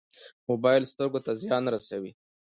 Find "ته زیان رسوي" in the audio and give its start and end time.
1.25-2.11